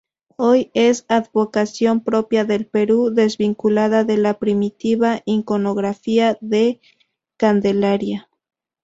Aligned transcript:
Hoy 0.35 0.71
es 0.73 1.05
advocación 1.09 1.99
propia 2.03 2.43
del 2.43 2.65
Perú, 2.65 3.11
desvinculada 3.13 4.03
de 4.03 4.17
la 4.17 4.39
primitiva 4.39 5.21
iconografía 5.25 6.39
de 6.41 6.81
"Candelaria". 7.37 8.27